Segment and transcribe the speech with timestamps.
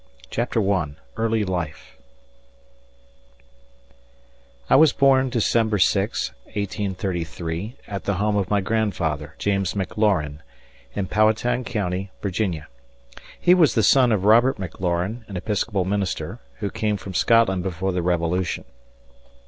[0.31, 1.95] CHAPTER I EARLY LIFE
[4.67, 10.39] I WAS born December 6, 1833, at the home of my grandfather, James McLaurine,
[10.95, 12.67] in Powhatan County, Virginia.
[13.39, 17.91] He was a son of Robert McLaurine, an Episcopal minister, who came from Scotland before
[17.91, 18.65] the Revolution.